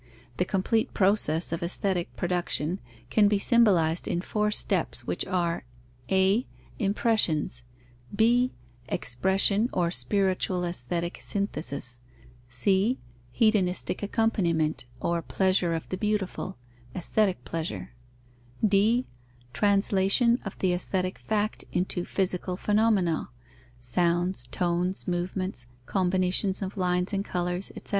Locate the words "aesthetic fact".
20.73-21.63